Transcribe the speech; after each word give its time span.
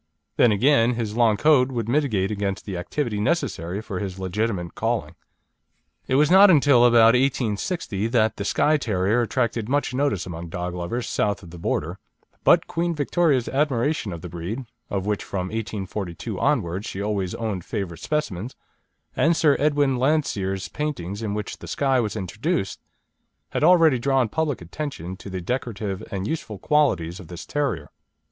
Then, 0.35 0.51
again, 0.51 0.95
his 0.95 1.15
long 1.15 1.37
coat 1.37 1.71
would 1.71 1.87
militate 1.87 2.31
against 2.31 2.65
the 2.65 2.75
activity 2.75 3.19
necessary 3.19 3.81
for 3.83 3.99
his 3.99 4.17
legitimate 4.17 4.73
calling. 4.73 5.13
It 6.07 6.15
was 6.15 6.31
not 6.31 6.49
until 6.49 6.85
about 6.87 7.13
1860 7.13 8.07
that 8.07 8.35
the 8.37 8.43
Skye 8.43 8.77
Terrier 8.77 9.21
attracted 9.21 9.69
much 9.69 9.93
notice 9.93 10.25
among 10.25 10.49
dog 10.49 10.73
lovers 10.73 11.07
south 11.07 11.43
of 11.43 11.51
the 11.51 11.59
Border, 11.59 11.99
but 12.43 12.65
Queen 12.65 12.95
Victoria's 12.95 13.47
admiration 13.47 14.11
of 14.11 14.23
the 14.23 14.27
breed, 14.27 14.65
of 14.89 15.05
which 15.05 15.23
from 15.23 15.49
1842 15.49 16.39
onwards 16.39 16.87
she 16.87 16.99
always 16.99 17.35
owned 17.35 17.63
favourite 17.63 17.99
specimens, 18.01 18.55
and 19.15 19.37
Sir 19.37 19.55
Edwin 19.59 19.97
Landseer's 19.97 20.67
paintings 20.67 21.21
in 21.21 21.35
which 21.35 21.59
the 21.59 21.67
Skye 21.67 21.99
was 21.99 22.15
introduced, 22.15 22.79
had 23.49 23.63
already 23.63 23.99
drawn 23.99 24.29
public 24.29 24.61
attention 24.63 25.15
to 25.17 25.29
the 25.29 25.41
decorative 25.41 26.03
and 26.11 26.25
useful 26.27 26.57
qualities 26.57 27.19
of 27.19 27.27
this 27.27 27.45
terrier. 27.45 27.91